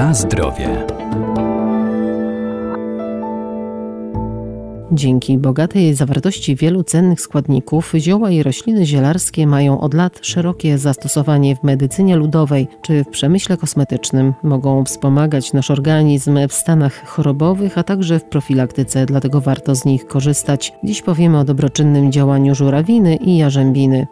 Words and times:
Na 0.00 0.14
zdrowie. 0.14 0.86
Dzięki 4.92 5.38
bogatej 5.38 5.94
zawartości 5.94 6.56
wielu 6.56 6.84
cennych 6.84 7.20
składników, 7.20 7.92
zioła 7.96 8.30
i 8.30 8.42
rośliny 8.42 8.86
zielarskie 8.86 9.46
mają 9.46 9.80
od 9.80 9.94
lat 9.94 10.18
szerokie 10.22 10.78
zastosowanie 10.78 11.56
w 11.56 11.62
medycynie 11.62 12.16
ludowej 12.16 12.68
czy 12.82 13.04
w 13.04 13.08
przemyśle 13.08 13.56
kosmetycznym. 13.56 14.34
Mogą 14.42 14.84
wspomagać 14.84 15.52
nasz 15.52 15.70
organizm 15.70 16.38
w 16.48 16.52
stanach 16.52 17.06
chorobowych, 17.06 17.78
a 17.78 17.82
także 17.82 18.18
w 18.18 18.24
profilaktyce, 18.24 19.06
dlatego 19.06 19.40
warto 19.40 19.74
z 19.74 19.84
nich 19.84 20.06
korzystać. 20.06 20.72
Dziś 20.84 21.02
powiemy 21.02 21.38
o 21.38 21.44
dobroczynnym 21.44 22.12
działaniu 22.12 22.54
żurawiny 22.54 23.16
i 23.16 23.36
jarzębiny. 23.36 24.06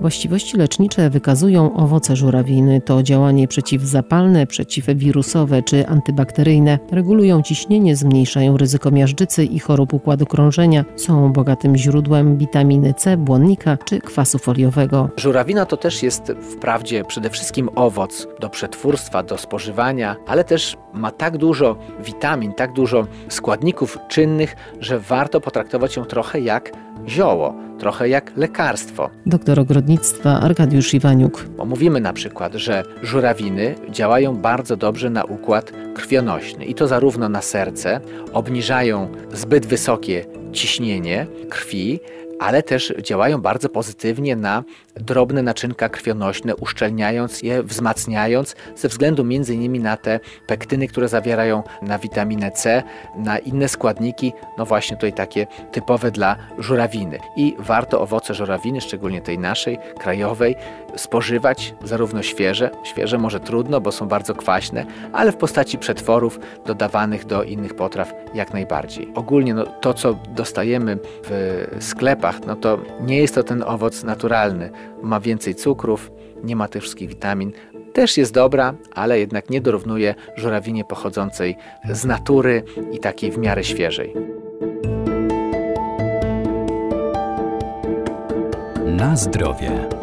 Właściwości 0.00 0.56
lecznicze 0.56 1.10
wykazują 1.10 1.74
owoce 1.74 2.16
żurawiny. 2.16 2.80
To 2.80 3.02
działanie 3.02 3.48
przeciwzapalne, 3.48 4.46
przeciwwirusowe 4.46 5.62
czy 5.62 5.86
antybakteryjne. 5.86 6.78
Regulują 6.92 7.42
ciśnienie, 7.42 7.96
zmniejszają 7.96 8.56
ryzyko 8.56 8.90
miażdżycy 8.90 9.44
i 9.44 9.58
chorób 9.58 9.94
układu 9.94 10.26
krążenia. 10.26 10.84
Są 10.96 11.32
bogatym 11.32 11.76
źródłem 11.76 12.38
witaminy 12.38 12.94
C, 12.94 13.16
błonnika 13.16 13.76
czy 13.84 14.00
kwasu 14.00 14.38
foliowego. 14.38 15.08
Żurawina 15.16 15.66
to 15.66 15.76
też 15.76 16.02
jest 16.02 16.32
wprawdzie 16.40 17.04
przede 17.04 17.30
wszystkim 17.30 17.68
owoc 17.74 18.26
do 18.40 18.48
przetwórstwa, 18.48 19.22
do 19.22 19.38
spożywania, 19.38 20.16
ale 20.26 20.44
też 20.44 20.76
ma 20.94 21.10
tak 21.10 21.38
dużo 21.38 21.76
witamin, 22.04 22.52
tak 22.52 22.72
dużo 22.72 23.06
składników 23.28 23.98
czynnych, 24.08 24.56
że 24.80 24.98
warto 25.00 25.40
potraktować 25.40 25.96
ją 25.96 26.04
trochę 26.04 26.40
jak 26.40 26.72
zioło, 27.08 27.54
trochę 27.80 28.08
jak 28.08 28.32
lekarstwo. 28.36 29.10
Doktor 29.26 29.60
ogrodnictwa 29.60 30.40
Arkadiusz 30.40 30.94
Iwaniuk. 30.94 31.44
Bo 31.56 31.64
mówimy 31.64 32.00
na 32.00 32.12
przykład, 32.12 32.54
że 32.54 32.84
żurawiny 33.02 33.74
działają 33.90 34.36
bardzo 34.36 34.76
dobrze 34.76 35.10
na 35.10 35.24
układ 35.24 35.72
krwionośny 35.94 36.64
i 36.64 36.74
to 36.74 36.88
zarówno 36.88 37.28
na 37.28 37.42
serce, 37.42 38.00
obniżają 38.32 39.08
zbyt 39.32 39.66
wysokie 39.66 40.24
ciśnienie 40.52 41.26
krwi, 41.48 42.00
ale 42.40 42.62
też 42.62 42.94
działają 43.02 43.40
bardzo 43.40 43.68
pozytywnie 43.68 44.36
na 44.36 44.64
drobne 44.96 45.42
naczynka 45.42 45.88
krwionośne, 45.88 46.56
uszczelniając 46.56 47.42
je, 47.42 47.62
wzmacniając, 47.62 48.56
ze 48.76 48.88
względu 48.88 49.26
innymi 49.30 49.80
na 49.80 49.96
te 49.96 50.20
pektyny, 50.46 50.88
które 50.88 51.08
zawierają 51.08 51.62
na 51.82 51.98
witaminę 51.98 52.50
C, 52.50 52.82
na 53.16 53.38
inne 53.38 53.68
składniki, 53.68 54.32
no 54.58 54.66
właśnie 54.66 54.96
tutaj 54.96 55.12
takie 55.12 55.46
typowe 55.72 56.10
dla 56.10 56.36
żurawiny. 56.58 57.18
I 57.36 57.56
warto 57.58 58.00
owoce 58.00 58.34
żurawiny, 58.34 58.80
szczególnie 58.80 59.20
tej 59.20 59.38
naszej, 59.38 59.78
krajowej, 59.98 60.56
spożywać 60.96 61.74
zarówno 61.84 62.22
świeże, 62.22 62.70
świeże 62.84 63.18
może 63.18 63.40
trudno, 63.40 63.80
bo 63.80 63.92
są 63.92 64.08
bardzo 64.08 64.34
kwaśne, 64.34 64.86
ale 65.12 65.32
w 65.32 65.36
postaci 65.36 65.78
przetworów 65.78 66.40
dodawanych 66.66 67.26
do 67.26 67.42
innych 67.42 67.74
potraw 67.74 68.12
jak 68.34 68.52
najbardziej. 68.52 69.12
Ogólnie 69.14 69.54
no, 69.54 69.66
to, 69.66 69.94
co 69.94 70.18
dostajemy 70.34 70.98
w 71.24 71.66
sklepach, 71.80 72.29
no 72.46 72.56
to 72.56 72.78
nie 73.00 73.18
jest 73.18 73.34
to 73.34 73.42
ten 73.42 73.62
owoc 73.62 74.04
naturalny. 74.04 74.70
Ma 75.02 75.20
więcej 75.20 75.54
cukrów, 75.54 76.10
nie 76.44 76.56
ma 76.56 76.68
tych 76.68 76.82
wszystkich 76.82 77.08
witamin. 77.08 77.52
Też 77.92 78.16
jest 78.16 78.34
dobra, 78.34 78.74
ale 78.94 79.18
jednak 79.18 79.50
nie 79.50 79.60
dorównuje 79.60 80.14
żurawinie 80.36 80.84
pochodzącej 80.84 81.56
z 81.90 82.04
natury 82.04 82.62
i 82.92 82.98
takiej 82.98 83.30
w 83.30 83.38
miarę 83.38 83.64
świeżej. 83.64 84.14
Na 88.86 89.16
zdrowie. 89.16 89.99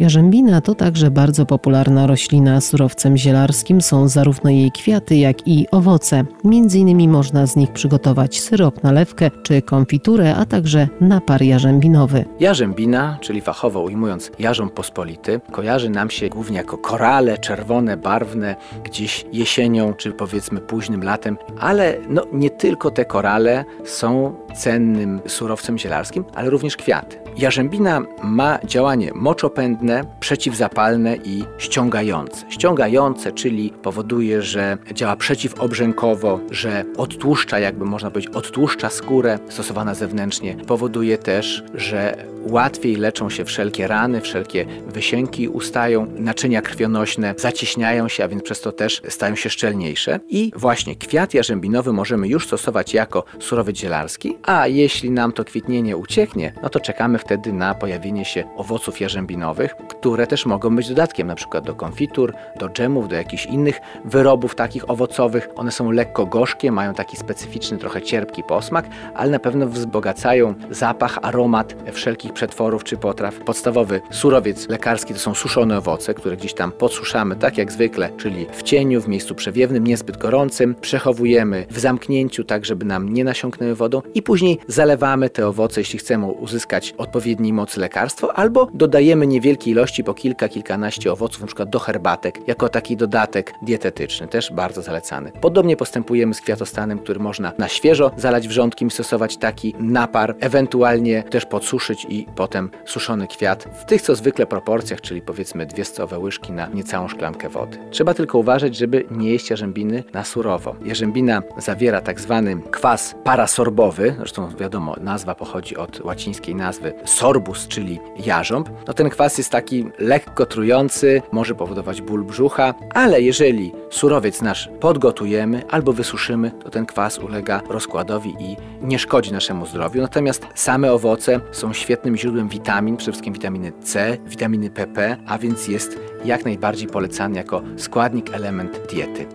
Jarzębina 0.00 0.60
to 0.60 0.74
także 0.74 1.10
bardzo 1.10 1.46
popularna 1.46 2.06
roślina. 2.06 2.60
Surowcem 2.60 3.16
zielarskim 3.16 3.80
są 3.80 4.08
zarówno 4.08 4.50
jej 4.50 4.72
kwiaty, 4.72 5.16
jak 5.16 5.48
i 5.48 5.66
owoce. 5.70 6.24
Między 6.44 6.78
innymi 6.78 7.08
można 7.08 7.46
z 7.46 7.56
nich 7.56 7.72
przygotować 7.72 8.40
syrop, 8.40 8.82
nalewkę 8.82 9.30
czy 9.42 9.62
konfiturę, 9.62 10.36
a 10.36 10.46
także 10.46 10.88
napar 11.00 11.42
jarzębinowy. 11.42 12.24
Jarzębina, 12.40 13.18
czyli 13.20 13.40
fachowo 13.40 13.80
ujmując 13.80 14.30
jarząb 14.38 14.72
pospolity, 14.72 15.40
kojarzy 15.50 15.90
nam 15.90 16.10
się 16.10 16.28
głównie 16.28 16.56
jako 16.56 16.78
korale 16.78 17.38
czerwone, 17.38 17.96
barwne, 17.96 18.56
gdzieś 18.84 19.24
jesienią 19.32 19.94
czy 19.94 20.12
powiedzmy 20.12 20.60
późnym 20.60 21.02
latem, 21.04 21.36
ale 21.58 21.96
no, 22.08 22.26
nie 22.32 22.50
tylko 22.50 22.90
te 22.90 23.04
korale 23.04 23.64
są 23.84 24.34
cennym 24.56 25.20
surowcem 25.26 25.78
zielarskim, 25.78 26.24
ale 26.34 26.50
również 26.50 26.76
kwiaty. 26.76 27.16
Jarzębina 27.36 28.00
ma 28.22 28.58
działanie 28.64 29.10
moczopędne, 29.14 29.89
przeciwzapalne 30.20 31.16
i 31.16 31.44
ściągające. 31.58 32.44
Ściągające, 32.50 33.32
czyli 33.32 33.72
powoduje, 33.82 34.42
że 34.42 34.78
działa 34.94 35.16
przeciwobrzękowo, 35.16 36.40
że 36.50 36.84
odtłuszcza, 36.96 37.58
jakby 37.58 37.84
można 37.84 38.10
powiedzieć, 38.10 38.34
odtłuszcza 38.34 38.90
skórę 38.90 39.38
stosowana 39.48 39.94
zewnętrznie. 39.94 40.56
Powoduje 40.66 41.18
też, 41.18 41.62
że 41.74 42.24
łatwiej 42.42 42.96
leczą 42.96 43.30
się 43.30 43.44
wszelkie 43.44 43.86
rany, 43.86 44.20
wszelkie 44.20 44.66
wysięki 44.86 45.48
ustają, 45.48 46.06
naczynia 46.18 46.62
krwionośne 46.62 47.34
zacieśniają 47.38 48.08
się, 48.08 48.24
a 48.24 48.28
więc 48.28 48.42
przez 48.42 48.60
to 48.60 48.72
też 48.72 49.02
stają 49.08 49.36
się 49.36 49.50
szczelniejsze. 49.50 50.20
I 50.28 50.52
właśnie 50.56 50.96
kwiat 50.96 51.34
jarzębinowy 51.34 51.92
możemy 51.92 52.28
już 52.28 52.46
stosować 52.46 52.94
jako 52.94 53.24
surowiec 53.40 53.76
zielarski, 53.76 54.36
a 54.42 54.66
jeśli 54.66 55.10
nam 55.10 55.32
to 55.32 55.44
kwitnienie 55.44 55.96
ucieknie, 55.96 56.52
no 56.62 56.68
to 56.68 56.80
czekamy 56.80 57.18
wtedy 57.18 57.52
na 57.52 57.74
pojawienie 57.74 58.24
się 58.24 58.44
owoców 58.56 59.00
jarzębinowych, 59.00 59.74
które 59.88 60.26
też 60.26 60.46
mogą 60.46 60.76
być 60.76 60.88
dodatkiem 60.88 61.26
na 61.26 61.34
przykład 61.34 61.64
do 61.64 61.74
konfitur, 61.74 62.34
do 62.58 62.68
dżemów, 62.68 63.08
do 63.08 63.14
jakichś 63.14 63.46
innych 63.46 63.80
wyrobów 64.04 64.54
takich 64.54 64.90
owocowych. 64.90 65.48
One 65.56 65.70
są 65.70 65.90
lekko 65.90 66.26
gorzkie, 66.26 66.72
mają 66.72 66.94
taki 66.94 67.16
specyficzny, 67.16 67.78
trochę 67.78 68.02
cierpki 68.02 68.42
posmak, 68.42 68.88
ale 69.14 69.30
na 69.30 69.38
pewno 69.38 69.66
wzbogacają 69.66 70.54
zapach, 70.70 71.18
aromat 71.22 71.74
wszelkich 71.92 72.32
przetworów 72.32 72.84
czy 72.84 72.96
potraw. 72.96 73.34
Podstawowy 73.34 74.00
surowiec 74.10 74.68
lekarski 74.68 75.14
to 75.14 75.20
są 75.20 75.34
suszone 75.34 75.78
owoce, 75.78 76.14
które 76.14 76.36
gdzieś 76.36 76.54
tam 76.54 76.72
podsuszamy, 76.72 77.36
tak 77.36 77.58
jak 77.58 77.72
zwykle, 77.72 78.10
czyli 78.16 78.46
w 78.52 78.62
cieniu, 78.62 79.00
w 79.00 79.08
miejscu 79.08 79.34
przewiewnym, 79.34 79.86
niezbyt 79.86 80.16
gorącym. 80.16 80.74
Przechowujemy 80.80 81.66
w 81.70 81.78
zamknięciu, 81.78 82.44
tak 82.44 82.64
żeby 82.64 82.84
nam 82.84 83.08
nie 83.08 83.24
nasiąknęły 83.24 83.74
wodą 83.74 84.02
i 84.14 84.22
później 84.22 84.58
zalewamy 84.66 85.30
te 85.30 85.46
owoce, 85.46 85.80
jeśli 85.80 85.98
chcemy 85.98 86.26
uzyskać 86.26 86.94
odpowiedniej 86.98 87.52
mocy 87.52 87.80
lekarstwo, 87.80 88.38
albo 88.38 88.68
dodajemy 88.74 89.26
niewielkie 89.26 89.69
ilości 89.70 90.04
po 90.04 90.14
kilka, 90.14 90.48
kilkanaście 90.48 91.12
owoców, 91.12 91.44
przykład 91.46 91.70
do 91.70 91.78
herbatek, 91.78 92.48
jako 92.48 92.68
taki 92.68 92.96
dodatek 92.96 93.52
dietetyczny, 93.62 94.28
też 94.28 94.52
bardzo 94.52 94.82
zalecany. 94.82 95.32
Podobnie 95.40 95.76
postępujemy 95.76 96.34
z 96.34 96.40
kwiatostanem, 96.40 96.98
który 96.98 97.20
można 97.20 97.52
na 97.58 97.68
świeżo 97.68 98.10
zalać 98.16 98.48
wrzątkiem 98.48 98.90
stosować 98.90 99.36
taki 99.36 99.74
napar, 99.78 100.34
ewentualnie 100.40 101.22
też 101.22 101.46
podsuszyć 101.46 102.06
i 102.08 102.26
potem 102.34 102.70
suszony 102.84 103.26
kwiat 103.26 103.64
w 103.64 103.84
tych 103.84 104.02
co 104.02 104.14
zwykle 104.14 104.46
proporcjach, 104.46 105.00
czyli 105.00 105.22
powiedzmy 105.22 105.66
dwie 105.66 105.84
stołowe 105.84 106.18
łyżki 106.18 106.52
na 106.52 106.66
niecałą 106.66 107.08
szklankę 107.08 107.48
wody. 107.48 107.78
Trzeba 107.90 108.14
tylko 108.14 108.38
uważać, 108.38 108.76
żeby 108.76 109.04
nie 109.10 109.30
jeść 109.30 109.50
jarzębiny 109.50 110.04
na 110.12 110.24
surowo. 110.24 110.76
Jarzębina 110.84 111.42
zawiera 111.58 112.00
tak 112.00 112.20
zwany 112.20 112.56
kwas 112.70 113.14
parasorbowy, 113.24 114.14
zresztą 114.18 114.56
wiadomo, 114.56 114.96
nazwa 115.00 115.34
pochodzi 115.34 115.76
od 115.76 116.00
łacińskiej 116.00 116.54
nazwy 116.54 116.92
sorbus, 117.04 117.68
czyli 117.68 117.98
jarząb. 118.26 118.68
No 118.86 118.94
ten 118.94 119.10
kwas 119.10 119.38
jest 119.50 119.66
taki 119.66 119.84
lekko 119.98 120.46
trujący, 120.46 121.22
może 121.32 121.54
powodować 121.54 122.02
ból 122.02 122.24
brzucha, 122.24 122.74
ale 122.94 123.20
jeżeli 123.20 123.72
surowiec 123.90 124.42
nasz 124.42 124.70
podgotujemy 124.80 125.62
albo 125.70 125.92
wysuszymy, 125.92 126.50
to 126.64 126.70
ten 126.70 126.86
kwas 126.86 127.18
ulega 127.18 127.62
rozkładowi 127.68 128.34
i 128.40 128.56
nie 128.82 128.98
szkodzi 128.98 129.32
naszemu 129.32 129.66
zdrowiu. 129.66 130.02
Natomiast 130.02 130.46
same 130.54 130.92
owoce 130.92 131.40
są 131.52 131.72
świetnym 131.72 132.16
źródłem 132.16 132.48
witamin, 132.48 132.96
przede 132.96 133.12
wszystkim 133.12 133.32
witaminy 133.34 133.72
C, 133.82 134.18
witaminy 134.26 134.70
PP, 134.70 135.16
a 135.26 135.38
więc 135.38 135.68
jest 135.68 135.98
jak 136.24 136.44
najbardziej 136.44 136.88
polecany 136.88 137.36
jako 137.36 137.62
składnik, 137.76 138.34
element 138.34 138.80
diety. 138.92 139.26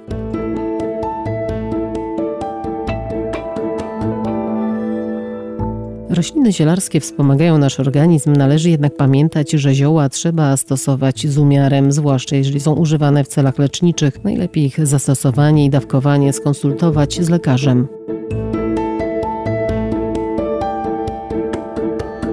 Rośliny 6.15 6.53
zielarskie 6.53 6.99
wspomagają 6.99 7.57
nasz 7.57 7.79
organizm, 7.79 8.33
należy 8.33 8.69
jednak 8.69 8.95
pamiętać, 8.95 9.51
że 9.51 9.73
zioła 9.73 10.09
trzeba 10.09 10.57
stosować 10.57 11.27
z 11.27 11.37
umiarem, 11.37 11.91
zwłaszcza 11.91 12.35
jeżeli 12.35 12.59
są 12.59 12.73
używane 12.73 13.23
w 13.23 13.27
celach 13.27 13.59
leczniczych. 13.59 14.23
Najlepiej 14.23 14.65
ich 14.65 14.87
zastosowanie 14.87 15.65
i 15.65 15.69
dawkowanie 15.69 16.33
skonsultować 16.33 17.21
z 17.21 17.29
lekarzem. 17.29 17.87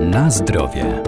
Na 0.01 0.31
zdrowie. 0.31 1.03